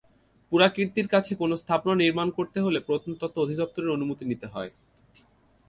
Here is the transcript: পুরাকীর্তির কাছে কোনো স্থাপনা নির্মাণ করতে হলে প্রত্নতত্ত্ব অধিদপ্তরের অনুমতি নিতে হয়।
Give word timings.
পুরাকীর্তির 0.51 1.07
কাছে 1.07 1.31
কোনো 1.35 1.55
স্থাপনা 1.57 1.95
নির্মাণ 1.95 2.27
করতে 2.37 2.57
হলে 2.61 2.79
প্রত্নতত্ত্ব 2.79 3.37
অধিদপ্তরের 3.43 3.95
অনুমতি 3.95 4.23
নিতে 4.25 4.47
হয়। 4.53 4.71